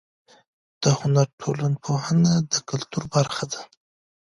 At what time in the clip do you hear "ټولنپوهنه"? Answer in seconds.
1.41-2.31